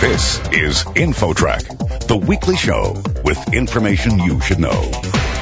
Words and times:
This 0.00 0.38
is 0.52 0.84
InfoTrack, 0.84 2.06
the 2.06 2.16
weekly 2.16 2.54
show 2.54 3.02
with 3.24 3.52
information 3.52 4.20
you 4.20 4.40
should 4.40 4.60
know. 4.60 4.92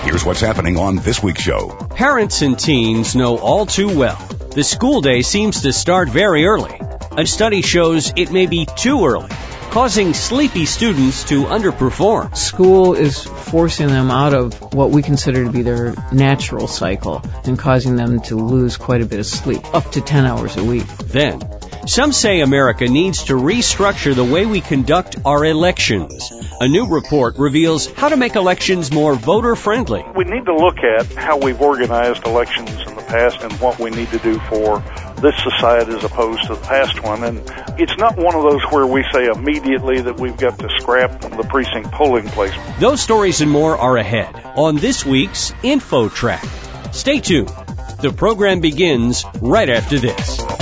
Here's 0.03 0.25
what's 0.25 0.41
happening 0.41 0.79
on 0.79 0.97
this 0.97 1.23
week's 1.23 1.43
show. 1.43 1.77
Parents 1.91 2.41
and 2.41 2.59
teens 2.59 3.15
know 3.15 3.37
all 3.37 3.67
too 3.67 3.95
well. 3.95 4.17
The 4.55 4.65
school 4.65 5.03
day 5.03 5.21
seems 5.21 5.61
to 5.61 5.75
start 5.75 6.09
very 6.09 6.47
early. 6.47 6.81
A 7.19 7.27
study 7.27 7.61
shows 7.61 8.15
it 8.17 8.33
may 8.33 8.47
be 8.47 8.67
too 8.79 9.05
early, 9.05 9.29
causing 9.73 10.15
sleepy 10.15 10.65
students 10.65 11.25
to 11.25 11.45
underperform. 11.45 12.35
School 12.35 12.95
is 12.95 13.25
forcing 13.25 13.89
them 13.89 14.11
out 14.11 14.33
of 14.33 14.73
what 14.73 14.91
we 14.91 15.03
consider 15.03 15.45
to 15.45 15.51
be 15.51 15.61
their 15.61 15.95
natural 16.13 16.67
cycle 16.67 17.23
and 17.45 17.59
causing 17.59 17.97
them 17.97 18.23
to 18.23 18.37
lose 18.37 18.79
quite 18.79 19.03
a 19.03 19.07
bit 19.07 19.19
of 19.21 19.27
sleep, 19.27 19.63
up 19.75 19.93
to 19.93 20.01
10 20.01 20.25
hours 20.25 20.57
a 20.57 20.65
week. 20.65 20.87
Then, 21.09 21.43
some 21.87 22.13
say 22.13 22.41
America 22.41 22.87
needs 22.87 23.25
to 23.25 23.35
restructure 23.35 24.15
the 24.15 24.25
way 24.25 24.45
we 24.45 24.61
conduct 24.61 25.17
our 25.25 25.45
elections. 25.45 26.33
A 26.61 26.67
new 26.67 26.87
report 26.87 27.39
reveals 27.39 27.87
how 27.93 28.09
to 28.09 28.17
make 28.17 28.35
elections 28.35 28.91
more 28.91 29.15
voter 29.15 29.55
friendly. 29.55 30.05
We 30.17 30.25
need 30.25 30.47
to 30.47 30.55
look 30.55 30.79
at 30.79 31.07
how 31.15 31.39
we've 31.39 31.61
organized 31.61 32.27
elections 32.27 32.71
in 32.71 32.97
the 32.97 33.05
past 33.07 33.41
and 33.41 33.53
what 33.61 33.79
we 33.79 33.91
need 33.91 34.09
to 34.11 34.19
do 34.19 34.39
for 34.49 34.83
this 35.23 35.41
society 35.43 35.93
as 35.93 36.03
opposed 36.03 36.43
to 36.49 36.57
the 36.57 36.61
past 36.63 37.03
one. 37.05 37.23
And 37.23 37.39
it's 37.79 37.97
not 37.99 38.17
one 38.17 38.35
of 38.35 38.43
those 38.43 38.63
where 38.71 38.87
we 38.87 39.05
say 39.13 39.27
immediately 39.27 40.01
that 40.01 40.19
we've 40.19 40.37
got 40.37 40.59
to 40.59 40.69
scrap 40.81 41.21
the 41.21 41.47
precinct 41.49 41.93
polling 41.93 42.27
place. 42.29 42.55
Those 42.81 43.01
stories 43.01 43.43
and 43.43 43.51
more 43.51 43.77
are 43.77 43.97
ahead 43.97 44.35
on 44.57 44.77
this 44.77 45.07
week's 45.07 45.53
Info 45.63 46.09
Track. 46.09 46.45
Stay 46.93 47.21
tuned. 47.21 47.53
The 48.01 48.13
program 48.13 48.61
begins 48.61 49.25
right 49.41 49.69
after 49.69 49.99
this. 49.99 50.56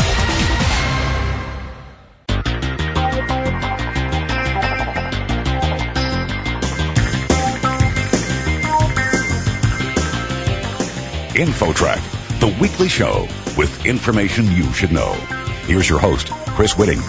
InfoTrack, 11.34 12.38
the 12.38 12.56
weekly 12.60 12.88
show 12.88 13.26
with 13.56 13.84
information 13.84 14.52
you 14.52 14.72
should 14.72 14.92
know. 14.92 15.12
Here's 15.66 15.88
your 15.88 15.98
host, 15.98 16.28
Chris 16.30 16.74
Whitting. 16.74 17.00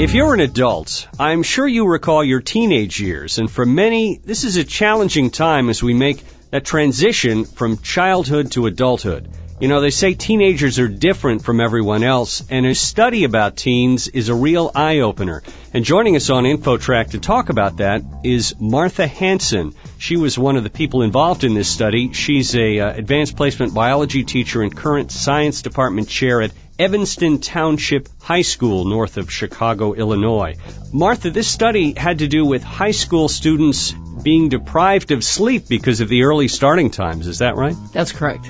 If 0.00 0.14
you're 0.14 0.34
an 0.34 0.40
adult, 0.40 1.06
I'm 1.20 1.44
sure 1.44 1.68
you 1.68 1.86
recall 1.86 2.24
your 2.24 2.40
teenage 2.40 3.00
years, 3.00 3.38
and 3.38 3.48
for 3.48 3.64
many, 3.64 4.18
this 4.24 4.42
is 4.42 4.56
a 4.56 4.64
challenging 4.64 5.30
time 5.30 5.68
as 5.68 5.80
we 5.80 5.94
make 5.94 6.24
that 6.50 6.64
transition 6.64 7.44
from 7.44 7.78
childhood 7.78 8.50
to 8.52 8.66
adulthood. 8.66 9.30
You 9.62 9.68
know, 9.68 9.80
they 9.80 9.90
say 9.90 10.14
teenagers 10.14 10.80
are 10.80 10.88
different 10.88 11.44
from 11.44 11.60
everyone 11.60 12.02
else, 12.02 12.42
and 12.50 12.66
a 12.66 12.74
study 12.74 13.22
about 13.22 13.56
teens 13.56 14.08
is 14.08 14.28
a 14.28 14.34
real 14.34 14.72
eye 14.74 14.98
opener. 14.98 15.44
And 15.72 15.84
joining 15.84 16.16
us 16.16 16.30
on 16.30 16.42
InfoTrack 16.42 17.12
to 17.12 17.20
talk 17.20 17.48
about 17.48 17.76
that 17.76 18.02
is 18.24 18.56
Martha 18.58 19.06
Hansen. 19.06 19.72
She 19.98 20.16
was 20.16 20.36
one 20.36 20.56
of 20.56 20.64
the 20.64 20.68
people 20.68 21.02
involved 21.02 21.44
in 21.44 21.54
this 21.54 21.68
study. 21.68 22.12
She's 22.12 22.56
a 22.56 22.80
uh, 22.80 22.92
advanced 22.92 23.36
placement 23.36 23.72
biology 23.72 24.24
teacher 24.24 24.62
and 24.62 24.76
current 24.76 25.12
science 25.12 25.62
department 25.62 26.08
chair 26.08 26.42
at 26.42 26.50
Evanston 26.76 27.38
Township 27.38 28.08
High 28.20 28.42
School 28.42 28.84
north 28.84 29.16
of 29.16 29.30
Chicago, 29.30 29.92
Illinois. 29.92 30.56
Martha, 30.92 31.30
this 31.30 31.46
study 31.46 31.94
had 31.96 32.18
to 32.18 32.26
do 32.26 32.44
with 32.44 32.64
high 32.64 32.90
school 32.90 33.28
students 33.28 33.92
being 34.24 34.48
deprived 34.48 35.12
of 35.12 35.22
sleep 35.22 35.68
because 35.68 36.00
of 36.00 36.08
the 36.08 36.24
early 36.24 36.48
starting 36.48 36.90
times. 36.90 37.28
Is 37.28 37.38
that 37.38 37.54
right? 37.54 37.76
That's 37.92 38.10
correct. 38.10 38.48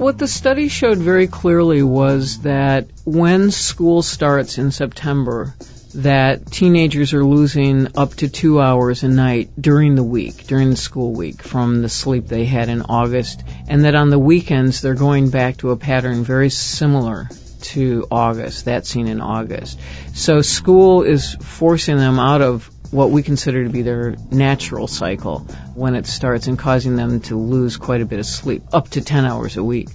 What 0.00 0.16
the 0.16 0.28
study 0.28 0.68
showed 0.68 0.96
very 0.96 1.26
clearly 1.26 1.82
was 1.82 2.38
that 2.38 2.86
when 3.04 3.50
school 3.50 4.00
starts 4.00 4.56
in 4.56 4.70
September, 4.70 5.54
that 5.94 6.50
teenagers 6.50 7.12
are 7.12 7.22
losing 7.22 7.86
up 7.98 8.14
to 8.14 8.28
two 8.28 8.62
hours 8.62 9.02
a 9.02 9.08
night 9.08 9.50
during 9.60 9.96
the 9.96 10.02
week, 10.02 10.46
during 10.46 10.70
the 10.70 10.76
school 10.76 11.12
week, 11.12 11.42
from 11.42 11.82
the 11.82 11.90
sleep 11.90 12.28
they 12.28 12.46
had 12.46 12.70
in 12.70 12.80
August, 12.80 13.42
and 13.68 13.84
that 13.84 13.94
on 13.94 14.08
the 14.08 14.18
weekends 14.18 14.80
they're 14.80 14.94
going 14.94 15.28
back 15.28 15.58
to 15.58 15.70
a 15.70 15.76
pattern 15.76 16.24
very 16.24 16.48
similar 16.48 17.28
to 17.60 18.06
August, 18.10 18.64
that 18.64 18.86
seen 18.86 19.06
in 19.06 19.20
August. 19.20 19.78
So 20.14 20.40
school 20.40 21.02
is 21.02 21.34
forcing 21.34 21.98
them 21.98 22.18
out 22.18 22.40
of 22.40 22.70
what 22.90 23.10
we 23.10 23.22
consider 23.22 23.64
to 23.64 23.70
be 23.70 23.82
their 23.82 24.16
natural 24.30 24.86
cycle 24.86 25.40
when 25.74 25.94
it 25.94 26.06
starts 26.06 26.46
and 26.46 26.58
causing 26.58 26.96
them 26.96 27.20
to 27.20 27.36
lose 27.38 27.76
quite 27.76 28.00
a 28.00 28.06
bit 28.06 28.18
of 28.18 28.26
sleep, 28.26 28.62
up 28.72 28.88
to 28.90 29.00
10 29.00 29.24
hours 29.24 29.56
a 29.56 29.64
week. 29.64 29.88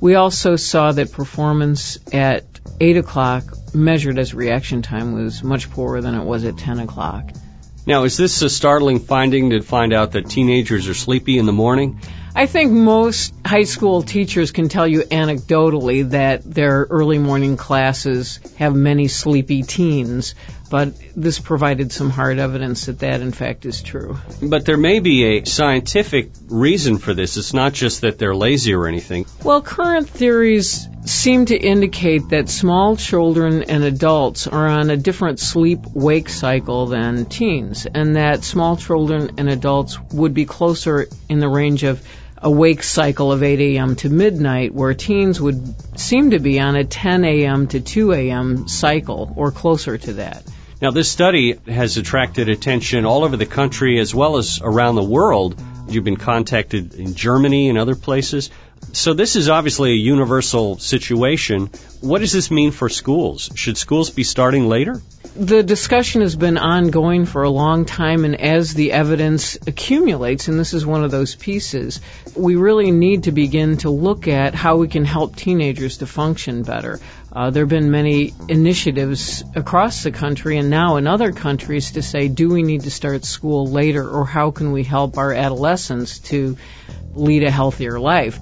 We 0.00 0.14
also 0.14 0.56
saw 0.56 0.92
that 0.92 1.12
performance 1.12 1.98
at 2.12 2.44
8 2.80 2.98
o'clock, 2.98 3.44
measured 3.74 4.18
as 4.18 4.34
reaction 4.34 4.82
time, 4.82 5.14
was 5.14 5.42
much 5.42 5.70
poorer 5.70 6.00
than 6.00 6.14
it 6.14 6.24
was 6.24 6.44
at 6.44 6.58
10 6.58 6.80
o'clock. 6.80 7.30
Now, 7.86 8.04
is 8.04 8.16
this 8.16 8.42
a 8.42 8.50
startling 8.50 8.98
finding 8.98 9.50
to 9.50 9.62
find 9.62 9.92
out 9.92 10.12
that 10.12 10.28
teenagers 10.28 10.88
are 10.88 10.94
sleepy 10.94 11.38
in 11.38 11.46
the 11.46 11.52
morning? 11.52 12.00
I 12.34 12.46
think 12.46 12.72
most 12.72 13.32
high 13.46 13.64
school 13.64 14.02
teachers 14.02 14.50
can 14.50 14.68
tell 14.68 14.86
you 14.86 15.02
anecdotally 15.02 16.10
that 16.10 16.42
their 16.42 16.86
early 16.90 17.18
morning 17.18 17.56
classes 17.56 18.40
have 18.56 18.74
many 18.74 19.08
sleepy 19.08 19.62
teens, 19.62 20.34
but 20.68 20.94
this 21.14 21.38
provided 21.38 21.92
some 21.92 22.10
hard 22.10 22.38
evidence 22.38 22.86
that 22.86 22.98
that 22.98 23.20
in 23.20 23.32
fact 23.32 23.64
is 23.64 23.82
true. 23.82 24.18
But 24.42 24.64
there 24.64 24.76
may 24.76 24.98
be 24.98 25.38
a 25.38 25.44
scientific 25.44 26.30
reason 26.48 26.98
for 26.98 27.14
this. 27.14 27.36
It's 27.36 27.54
not 27.54 27.72
just 27.72 28.00
that 28.00 28.18
they're 28.18 28.34
lazy 28.34 28.74
or 28.74 28.86
anything. 28.86 29.26
Well, 29.44 29.62
current 29.62 30.08
theories 30.08 30.88
seem 31.04 31.46
to 31.46 31.56
indicate 31.56 32.30
that 32.30 32.48
small 32.48 32.96
children 32.96 33.62
and 33.64 33.84
adults 33.84 34.48
are 34.48 34.66
on 34.66 34.90
a 34.90 34.96
different 34.96 35.38
sleep 35.38 35.80
wake 35.94 36.28
cycle 36.28 36.86
than 36.86 37.26
teens, 37.26 37.86
and 37.86 38.16
that 38.16 38.42
small 38.42 38.76
children 38.76 39.32
and 39.38 39.48
adults 39.48 39.98
would 40.12 40.34
be 40.34 40.46
closer 40.46 41.06
in 41.28 41.38
the 41.38 41.48
range 41.48 41.84
of 41.84 42.02
a 42.46 42.50
wake 42.50 42.84
cycle 42.84 43.32
of 43.32 43.42
8 43.42 43.58
a.m. 43.58 43.96
to 43.96 44.08
midnight, 44.08 44.72
where 44.72 44.94
teens 44.94 45.40
would 45.40 45.98
seem 45.98 46.30
to 46.30 46.38
be 46.38 46.60
on 46.60 46.76
a 46.76 46.84
10 46.84 47.24
a.m. 47.24 47.66
to 47.66 47.80
2 47.80 48.12
a.m. 48.12 48.68
cycle 48.68 49.32
or 49.34 49.50
closer 49.50 49.98
to 49.98 50.12
that. 50.12 50.44
Now, 50.80 50.92
this 50.92 51.10
study 51.10 51.58
has 51.66 51.96
attracted 51.96 52.48
attention 52.48 53.04
all 53.04 53.24
over 53.24 53.36
the 53.36 53.46
country 53.46 53.98
as 53.98 54.14
well 54.14 54.36
as 54.36 54.60
around 54.62 54.94
the 54.94 55.02
world. 55.02 55.60
You've 55.88 56.04
been 56.04 56.18
contacted 56.18 56.94
in 56.94 57.16
Germany 57.16 57.68
and 57.68 57.78
other 57.78 57.96
places. 57.96 58.50
So 58.92 59.12
this 59.12 59.36
is 59.36 59.50
obviously 59.50 59.92
a 59.92 59.96
universal 59.96 60.78
situation. 60.78 61.66
What 62.00 62.20
does 62.20 62.32
this 62.32 62.50
mean 62.50 62.70
for 62.70 62.88
schools? 62.88 63.50
Should 63.54 63.76
schools 63.76 64.10
be 64.10 64.24
starting 64.24 64.68
later? 64.68 65.02
The 65.36 65.62
discussion 65.62 66.22
has 66.22 66.34
been 66.34 66.56
ongoing 66.56 67.26
for 67.26 67.42
a 67.42 67.50
long 67.50 67.84
time, 67.84 68.24
and 68.24 68.40
as 68.40 68.72
the 68.72 68.92
evidence 68.92 69.58
accumulates, 69.66 70.48
and 70.48 70.58
this 70.58 70.72
is 70.72 70.86
one 70.86 71.04
of 71.04 71.10
those 71.10 71.34
pieces, 71.34 72.00
we 72.34 72.56
really 72.56 72.90
need 72.90 73.24
to 73.24 73.32
begin 73.32 73.76
to 73.78 73.90
look 73.90 74.28
at 74.28 74.54
how 74.54 74.78
we 74.78 74.88
can 74.88 75.04
help 75.04 75.36
teenagers 75.36 75.98
to 75.98 76.06
function 76.06 76.62
better. 76.62 76.98
Uh, 77.30 77.50
there 77.50 77.64
have 77.64 77.68
been 77.68 77.90
many 77.90 78.32
initiatives 78.48 79.44
across 79.54 80.04
the 80.04 80.10
country 80.10 80.56
and 80.56 80.70
now 80.70 80.96
in 80.96 81.06
other 81.06 81.32
countries 81.32 81.92
to 81.92 82.02
say, 82.02 82.28
do 82.28 82.48
we 82.48 82.62
need 82.62 82.82
to 82.82 82.90
start 82.90 83.26
school 83.26 83.66
later, 83.66 84.08
or 84.08 84.24
how 84.24 84.52
can 84.52 84.72
we 84.72 84.84
help 84.84 85.18
our 85.18 85.34
adolescents 85.34 86.18
to 86.20 86.56
lead 87.12 87.42
a 87.42 87.50
healthier 87.50 88.00
life? 88.00 88.38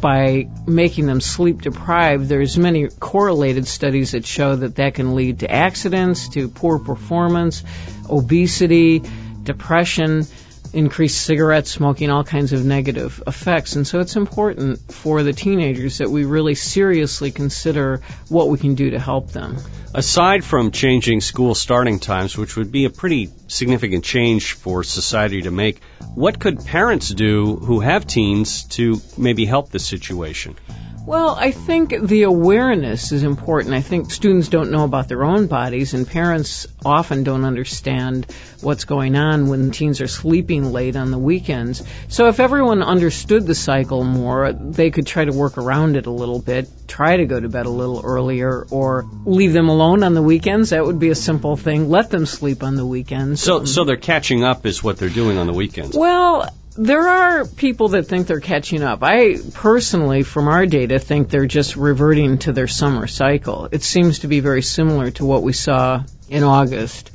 By 0.00 0.48
making 0.66 1.06
them 1.06 1.20
sleep 1.20 1.62
deprived, 1.62 2.28
there's 2.28 2.58
many 2.58 2.88
correlated 2.88 3.66
studies 3.66 4.12
that 4.12 4.26
show 4.26 4.56
that 4.56 4.76
that 4.76 4.94
can 4.94 5.14
lead 5.14 5.40
to 5.40 5.50
accidents, 5.50 6.28
to 6.30 6.48
poor 6.48 6.78
performance, 6.78 7.62
obesity, 8.08 9.02
depression, 9.42 10.26
increased 10.72 11.20
cigarette 11.22 11.66
smoking, 11.66 12.10
all 12.10 12.24
kinds 12.24 12.52
of 12.52 12.64
negative 12.64 13.22
effects. 13.26 13.76
And 13.76 13.86
so 13.86 14.00
it's 14.00 14.16
important 14.16 14.92
for 14.92 15.22
the 15.22 15.32
teenagers 15.32 15.98
that 15.98 16.10
we 16.10 16.24
really 16.24 16.54
seriously 16.54 17.30
consider 17.30 18.00
what 18.28 18.48
we 18.48 18.58
can 18.58 18.74
do 18.74 18.90
to 18.90 18.98
help 18.98 19.32
them. 19.32 19.56
Aside 19.94 20.44
from 20.44 20.70
changing 20.70 21.20
school 21.20 21.54
starting 21.54 21.98
times, 21.98 22.38
which 22.38 22.56
would 22.56 22.70
be 22.70 22.84
a 22.84 22.90
pretty 22.90 23.30
significant 23.48 24.04
change 24.04 24.52
for 24.52 24.84
society 24.84 25.42
to 25.42 25.50
make, 25.50 25.82
what 26.14 26.38
could 26.38 26.64
parents 26.64 27.08
do 27.08 27.56
who 27.56 27.80
have 27.80 28.06
teens 28.06 28.64
to 28.76 29.00
maybe 29.18 29.44
help 29.44 29.70
the 29.70 29.80
situation? 29.80 30.56
Well, 31.10 31.34
I 31.36 31.50
think 31.50 31.92
the 32.02 32.22
awareness 32.22 33.10
is 33.10 33.24
important. 33.24 33.74
I 33.74 33.80
think 33.80 34.12
students 34.12 34.46
don't 34.46 34.70
know 34.70 34.84
about 34.84 35.08
their 35.08 35.24
own 35.24 35.48
bodies, 35.48 35.92
and 35.92 36.06
parents 36.06 36.68
often 36.84 37.24
don't 37.24 37.44
understand 37.44 38.28
what's 38.60 38.84
going 38.84 39.16
on 39.16 39.48
when 39.48 39.72
teens 39.72 40.00
are 40.00 40.06
sleeping 40.06 40.70
late 40.70 40.94
on 40.94 41.10
the 41.10 41.18
weekends. 41.18 41.82
So 42.06 42.28
if 42.28 42.38
everyone 42.38 42.84
understood 42.84 43.44
the 43.44 43.56
cycle 43.56 44.04
more, 44.04 44.52
they 44.52 44.92
could 44.92 45.04
try 45.04 45.24
to 45.24 45.32
work 45.32 45.58
around 45.58 45.96
it 45.96 46.06
a 46.06 46.12
little 46.12 46.40
bit, 46.40 46.68
try 46.86 47.16
to 47.16 47.26
go 47.26 47.40
to 47.40 47.48
bed 47.48 47.66
a 47.66 47.70
little 47.70 48.02
earlier, 48.04 48.64
or 48.70 49.04
leave 49.24 49.52
them 49.52 49.68
alone 49.68 50.04
on 50.04 50.14
the 50.14 50.22
weekends. 50.22 50.70
That 50.70 50.86
would 50.86 51.00
be 51.00 51.10
a 51.10 51.16
simple 51.16 51.56
thing. 51.56 51.90
Let 51.90 52.10
them 52.10 52.24
sleep 52.24 52.62
on 52.62 52.76
the 52.76 52.86
weekends. 52.86 53.42
So, 53.42 53.64
so 53.64 53.82
they're 53.82 53.96
catching 53.96 54.44
up 54.44 54.64
is 54.64 54.80
what 54.80 54.98
they're 54.98 55.08
doing 55.08 55.38
on 55.38 55.48
the 55.48 55.54
weekends. 55.54 55.96
Well, 55.96 56.48
There 56.76 57.08
are 57.08 57.44
people 57.44 57.88
that 57.88 58.04
think 58.04 58.28
they're 58.28 58.38
catching 58.38 58.84
up. 58.84 59.02
I 59.02 59.36
personally, 59.54 60.22
from 60.22 60.46
our 60.46 60.66
data, 60.66 61.00
think 61.00 61.28
they're 61.28 61.46
just 61.46 61.74
reverting 61.74 62.38
to 62.38 62.52
their 62.52 62.68
summer 62.68 63.08
cycle. 63.08 63.68
It 63.72 63.82
seems 63.82 64.20
to 64.20 64.28
be 64.28 64.38
very 64.38 64.62
similar 64.62 65.10
to 65.12 65.24
what 65.24 65.42
we 65.42 65.52
saw 65.52 66.04
in 66.28 66.44
August. 66.44 67.10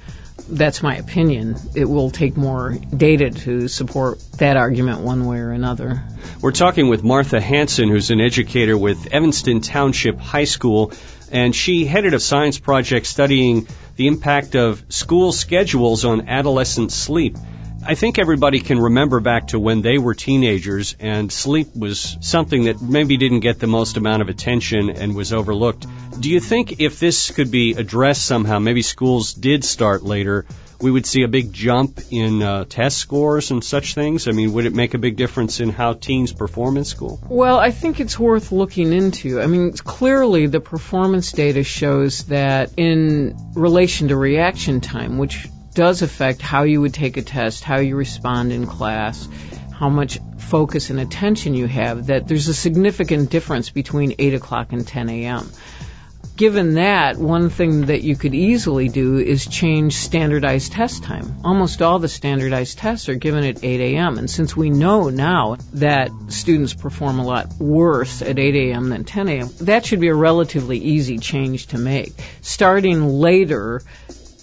That's 0.50 0.84
my 0.84 0.98
opinion. 0.98 1.56
It 1.74 1.86
will 1.86 2.12
take 2.12 2.36
more 2.36 2.76
data 2.96 3.32
to 3.32 3.70
support 3.70 4.20
that 4.40 4.58
argument 4.58 5.00
one 5.00 5.26
way 5.26 5.38
or 5.38 5.52
another. 5.52 6.04
We're 6.42 6.52
talking 6.52 6.90
with 6.90 7.04
Martha 7.04 7.40
Hansen, 7.40 7.88
who's 7.88 8.12
an 8.12 8.20
educator 8.20 8.78
with 8.78 9.08
Evanston 9.14 9.62
Township 9.62 10.20
High 10.20 10.44
School, 10.44 10.92
and 11.32 11.56
she 11.56 11.86
headed 11.86 12.14
a 12.14 12.20
science 12.20 12.60
project 12.60 13.06
studying 13.06 13.68
the 13.96 14.08
impact 14.08 14.56
of 14.56 14.84
school 14.90 15.32
schedules 15.32 16.04
on 16.04 16.28
adolescent 16.28 16.92
sleep. 16.92 17.38
I 17.88 17.94
think 17.94 18.18
everybody 18.18 18.62
can 18.62 18.80
remember 18.80 19.20
back 19.20 19.50
to 19.50 19.60
when 19.60 19.84
they 19.84 20.00
were 20.00 20.16
teenagers 20.16 20.96
and 21.00 21.32
sleep 21.32 21.76
was 21.76 22.18
something 22.20 22.64
that 22.64 22.82
maybe 22.82 23.16
didn't 23.16 23.42
get 23.42 23.60
the 23.60 23.68
most 23.68 23.96
amount 23.96 24.24
of 24.24 24.30
attention 24.30 24.90
and 24.90 25.16
was 25.16 25.32
overlooked. 25.32 25.86
Do 26.20 26.32
you 26.32 26.40
think 26.40 26.80
if 26.80 27.00
this 27.00 27.30
could 27.30 27.52
be 27.52 27.74
addressed 27.74 28.26
somehow, 28.26 28.58
maybe 28.58 28.82
schools 28.82 29.36
did 29.36 29.64
start 29.64 30.02
later, 30.02 30.48
we 30.82 30.90
would 30.90 31.06
see 31.06 31.22
a 31.22 31.28
big 31.28 31.54
jump 31.54 32.00
in 32.10 32.42
uh, 32.42 32.66
test 32.66 32.98
scores 32.98 33.52
and 33.52 33.64
such 33.64 33.94
things? 33.94 34.28
I 34.28 34.32
mean, 34.32 34.54
would 34.54 34.66
it 34.66 34.74
make 34.74 34.96
a 34.96 34.98
big 34.98 35.16
difference 35.16 35.60
in 35.60 35.70
how 35.70 35.94
teens 35.94 36.34
perform 36.34 36.78
in 36.78 36.86
school? 36.86 37.20
Well, 37.30 37.60
I 37.60 37.70
think 37.70 38.00
it's 38.00 38.18
worth 38.18 38.52
looking 38.52 38.94
into. 38.94 39.40
I 39.40 39.46
mean, 39.46 39.74
clearly 39.74 40.48
the 40.48 40.60
performance 40.60 41.32
data 41.32 41.64
shows 41.64 42.24
that 42.26 42.72
in 42.78 43.38
relation 43.54 44.08
to 44.08 44.18
reaction 44.18 44.82
time, 44.82 45.20
which 45.20 45.48
does 45.76 46.02
affect 46.02 46.42
how 46.42 46.64
you 46.64 46.82
would 46.82 46.94
take 46.94 47.18
a 47.18 47.22
test, 47.22 47.64
how 47.64 47.80
you 47.80 47.96
respond 47.96 48.52
in 48.52 48.66
class, 48.66 49.28
how 49.72 49.90
much 49.90 50.18
focus 50.38 50.90
and 50.90 51.00
attention 51.00 51.54
you 51.54 51.68
have, 51.68 52.08
that 52.08 52.28
there's 52.28 52.48
a 52.48 52.54
significant 52.54 53.30
difference 53.30 53.70
between 53.70 54.16
8 54.18 54.34
o'clock 54.36 54.72
and 54.72 54.88
10 54.88 55.10
a.m. 55.10 55.52
Given 56.36 56.74
that, 56.74 57.18
one 57.18 57.50
thing 57.50 57.86
that 57.86 58.02
you 58.02 58.18
could 58.18 58.36
easily 58.36 58.90
do 58.90 59.18
is 59.18 59.48
change 59.48 59.96
standardized 59.96 60.74
test 60.74 61.04
time. 61.04 61.38
Almost 61.46 61.82
all 61.82 62.00
the 62.00 62.10
standardized 62.10 62.78
tests 62.78 63.08
are 63.08 63.16
given 63.16 63.46
at 63.46 63.64
8 63.64 63.96
a.m. 63.96 64.18
And 64.18 64.30
since 64.30 64.56
we 64.56 64.70
know 64.70 65.10
now 65.10 65.56
that 65.76 66.10
students 66.28 66.74
perform 66.74 67.20
a 67.20 67.26
lot 67.26 67.54
worse 67.58 68.22
at 68.22 68.38
8 68.38 68.56
a.m. 68.56 68.90
than 68.90 69.06
10 69.06 69.30
a.m., 69.30 69.50
that 69.62 69.86
should 69.86 70.02
be 70.02 70.10
a 70.10 70.16
relatively 70.16 70.78
easy 70.78 71.20
change 71.20 71.68
to 71.68 71.78
make. 71.78 72.14
Starting 72.42 73.08
later 73.08 73.82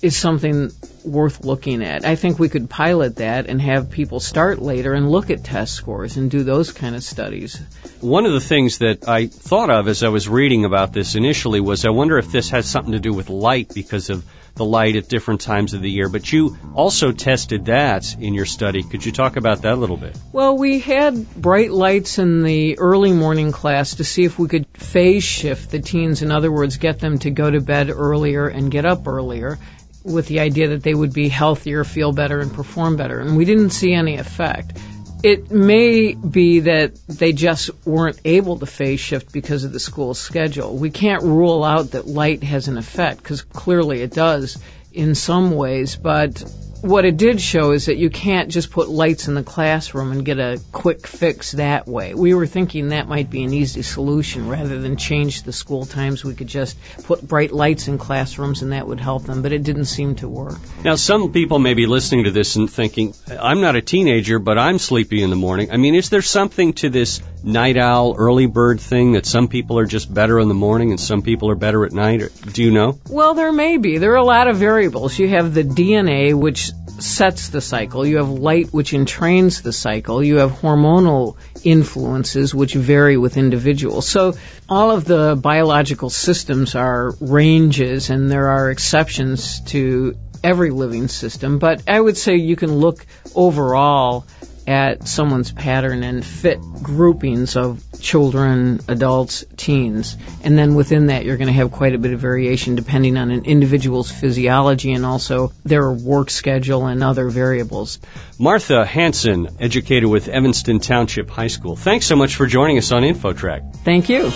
is 0.00 0.16
something 0.16 0.70
worth 1.04 1.44
looking 1.44 1.82
at. 1.82 2.04
I 2.04 2.16
think 2.16 2.38
we 2.38 2.48
could 2.48 2.68
pilot 2.68 3.16
that 3.16 3.46
and 3.46 3.60
have 3.60 3.90
people 3.90 4.20
start 4.20 4.60
later 4.60 4.92
and 4.94 5.10
look 5.10 5.30
at 5.30 5.44
test 5.44 5.74
scores 5.74 6.16
and 6.16 6.30
do 6.30 6.42
those 6.42 6.72
kind 6.72 6.94
of 6.94 7.02
studies. 7.02 7.60
One 8.00 8.26
of 8.26 8.32
the 8.32 8.40
things 8.40 8.78
that 8.78 9.08
I 9.08 9.26
thought 9.26 9.70
of 9.70 9.88
as 9.88 10.02
I 10.02 10.08
was 10.08 10.28
reading 10.28 10.64
about 10.64 10.92
this 10.92 11.14
initially 11.14 11.60
was 11.60 11.84
I 11.84 11.90
wonder 11.90 12.18
if 12.18 12.30
this 12.32 12.50
has 12.50 12.68
something 12.68 12.92
to 12.92 13.00
do 13.00 13.12
with 13.12 13.28
light 13.28 13.72
because 13.74 14.10
of 14.10 14.24
the 14.54 14.64
light 14.64 14.96
at 14.96 15.08
different 15.08 15.40
times 15.40 15.72
of 15.74 15.80
the 15.80 15.90
year. 15.90 16.08
But 16.08 16.30
you 16.30 16.58
also 16.74 17.12
tested 17.12 17.66
that 17.66 18.14
in 18.18 18.34
your 18.34 18.44
study. 18.44 18.82
Could 18.82 19.04
you 19.04 19.12
talk 19.12 19.36
about 19.36 19.62
that 19.62 19.72
a 19.72 19.76
little 19.76 19.96
bit? 19.96 20.16
Well, 20.32 20.58
we 20.58 20.80
had 20.80 21.34
bright 21.34 21.70
lights 21.70 22.18
in 22.18 22.42
the 22.42 22.78
early 22.78 23.12
morning 23.12 23.52
class 23.52 23.96
to 23.96 24.04
see 24.04 24.24
if 24.24 24.38
we 24.38 24.48
could 24.48 24.66
phase 24.74 25.24
shift 25.24 25.70
the 25.70 25.80
teens. 25.80 26.22
In 26.22 26.30
other 26.30 26.52
words, 26.52 26.76
get 26.76 26.98
them 26.98 27.18
to 27.20 27.30
go 27.30 27.50
to 27.50 27.60
bed 27.60 27.90
earlier 27.90 28.46
and 28.46 28.70
get 28.70 28.84
up 28.84 29.06
earlier 29.06 29.58
with 30.04 30.26
the 30.26 30.40
idea 30.40 30.68
that 30.68 30.82
they 30.82 30.94
would 30.94 31.12
be 31.12 31.28
healthier, 31.28 31.84
feel 31.84 32.12
better, 32.12 32.40
and 32.40 32.52
perform 32.52 32.96
better. 32.96 33.20
And 33.20 33.36
we 33.36 33.44
didn't 33.44 33.70
see 33.70 33.92
any 33.92 34.16
effect. 34.16 34.78
It 35.22 35.52
may 35.52 36.14
be 36.14 36.60
that 36.60 36.96
they 37.06 37.32
just 37.32 37.70
weren't 37.86 38.20
able 38.24 38.58
to 38.58 38.66
phase 38.66 38.98
shift 38.98 39.32
because 39.32 39.62
of 39.62 39.72
the 39.72 39.78
school 39.78 40.14
schedule. 40.14 40.76
We 40.76 40.90
can't 40.90 41.22
rule 41.22 41.62
out 41.62 41.92
that 41.92 42.06
light 42.06 42.42
has 42.42 42.66
an 42.66 42.76
effect 42.76 43.22
because 43.22 43.42
clearly 43.42 44.02
it 44.02 44.12
does 44.12 44.58
in 44.92 45.14
some 45.14 45.52
ways, 45.52 45.94
but 45.94 46.42
what 46.82 47.04
it 47.04 47.16
did 47.16 47.40
show 47.40 47.70
is 47.70 47.86
that 47.86 47.96
you 47.96 48.10
can't 48.10 48.50
just 48.50 48.70
put 48.70 48.88
lights 48.88 49.28
in 49.28 49.34
the 49.34 49.44
classroom 49.44 50.10
and 50.10 50.24
get 50.24 50.40
a 50.40 50.60
quick 50.72 51.06
fix 51.06 51.52
that 51.52 51.86
way. 51.86 52.12
We 52.12 52.34
were 52.34 52.46
thinking 52.46 52.88
that 52.88 53.06
might 53.06 53.30
be 53.30 53.44
an 53.44 53.52
easy 53.54 53.82
solution 53.82 54.48
rather 54.48 54.80
than 54.80 54.96
change 54.96 55.44
the 55.44 55.52
school 55.52 55.86
times. 55.86 56.24
We 56.24 56.34
could 56.34 56.48
just 56.48 56.76
put 57.04 57.22
bright 57.26 57.52
lights 57.52 57.86
in 57.86 57.98
classrooms 57.98 58.62
and 58.62 58.72
that 58.72 58.86
would 58.86 58.98
help 58.98 59.24
them, 59.24 59.42
but 59.42 59.52
it 59.52 59.62
didn't 59.62 59.84
seem 59.84 60.16
to 60.16 60.28
work. 60.28 60.58
Now, 60.84 60.96
some 60.96 61.32
people 61.32 61.60
may 61.60 61.74
be 61.74 61.86
listening 61.86 62.24
to 62.24 62.32
this 62.32 62.56
and 62.56 62.68
thinking, 62.68 63.14
I'm 63.30 63.60
not 63.60 63.76
a 63.76 63.82
teenager, 63.82 64.40
but 64.40 64.58
I'm 64.58 64.78
sleepy 64.78 65.22
in 65.22 65.30
the 65.30 65.36
morning. 65.36 65.70
I 65.70 65.76
mean, 65.76 65.94
is 65.94 66.10
there 66.10 66.22
something 66.22 66.72
to 66.74 66.90
this 66.90 67.22
night 67.44 67.76
owl, 67.76 68.14
early 68.16 68.46
bird 68.46 68.80
thing 68.80 69.12
that 69.12 69.26
some 69.26 69.48
people 69.48 69.78
are 69.78 69.86
just 69.86 70.12
better 70.12 70.38
in 70.38 70.48
the 70.48 70.54
morning 70.54 70.90
and 70.90 71.00
some 71.00 71.22
people 71.22 71.50
are 71.50 71.54
better 71.54 71.84
at 71.84 71.92
night? 71.92 72.30
Do 72.52 72.62
you 72.62 72.70
know? 72.70 72.98
Well, 73.08 73.34
there 73.34 73.52
may 73.52 73.76
be. 73.76 73.98
There 73.98 74.12
are 74.12 74.16
a 74.16 74.24
lot 74.24 74.48
of 74.48 74.56
variables. 74.56 75.18
You 75.18 75.28
have 75.28 75.54
the 75.54 75.64
DNA, 75.64 76.34
which 76.34 76.70
sets 76.98 77.48
the 77.48 77.60
cycle. 77.60 78.06
You 78.06 78.18
have 78.18 78.28
light, 78.28 78.72
which 78.72 78.92
entrains 78.92 79.62
the 79.62 79.72
cycle. 79.72 80.22
You 80.22 80.36
have 80.36 80.52
hormonal 80.52 81.36
influences, 81.64 82.54
which 82.54 82.74
vary 82.74 83.16
with 83.16 83.36
individuals. 83.36 84.08
So 84.08 84.34
all 84.68 84.90
of 84.90 85.04
the 85.04 85.36
biological 85.40 86.10
systems 86.10 86.74
are 86.74 87.14
ranges, 87.20 88.10
and 88.10 88.30
there 88.30 88.48
are 88.48 88.70
exceptions 88.70 89.60
to 89.72 90.16
every 90.42 90.70
living 90.70 91.08
system. 91.08 91.58
But 91.58 91.82
I 91.88 92.00
would 92.00 92.16
say 92.16 92.36
you 92.36 92.56
can 92.56 92.74
look 92.74 93.04
overall 93.34 94.26
at 94.66 95.06
someone's 95.08 95.52
pattern 95.52 96.02
and 96.02 96.24
fit 96.24 96.60
groupings 96.82 97.56
of 97.56 97.82
children, 98.00 98.80
adults, 98.88 99.44
teens. 99.56 100.16
And 100.42 100.56
then 100.58 100.74
within 100.74 101.06
that, 101.06 101.24
you're 101.24 101.36
going 101.36 101.48
to 101.48 101.52
have 101.52 101.72
quite 101.72 101.94
a 101.94 101.98
bit 101.98 102.12
of 102.12 102.20
variation 102.20 102.74
depending 102.74 103.16
on 103.16 103.30
an 103.30 103.44
individual's 103.44 104.10
physiology 104.10 104.92
and 104.92 105.06
also 105.06 105.52
their 105.64 105.90
work 105.90 106.30
schedule 106.30 106.86
and 106.86 107.02
other 107.02 107.28
variables. 107.28 107.98
Martha 108.38 108.84
Hansen, 108.84 109.48
educator 109.60 110.08
with 110.08 110.28
Evanston 110.28 110.80
Township 110.80 111.30
High 111.30 111.48
School. 111.48 111.76
Thanks 111.76 112.06
so 112.06 112.16
much 112.16 112.36
for 112.36 112.46
joining 112.46 112.78
us 112.78 112.92
on 112.92 113.02
InfoTrack. 113.02 113.76
Thank 113.76 114.08
you. 114.08 114.32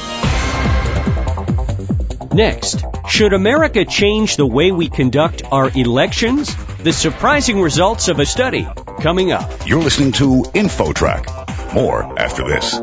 Next, 2.34 2.84
should 3.08 3.32
America 3.32 3.86
change 3.86 4.36
the 4.36 4.46
way 4.46 4.70
we 4.70 4.90
conduct 4.90 5.42
our 5.50 5.70
elections? 5.70 6.54
The 6.82 6.92
surprising 6.92 7.62
results 7.62 8.08
of 8.08 8.18
a 8.18 8.26
study 8.26 8.68
coming 9.00 9.32
up. 9.32 9.66
You're 9.66 9.82
listening 9.82 10.12
to 10.12 10.44
InfoTrack. 10.54 11.74
More 11.74 12.18
after 12.18 12.44
this. 12.44 12.74